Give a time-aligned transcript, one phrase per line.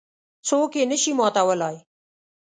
[0.47, 1.77] څوک یې نه شي ماتولای.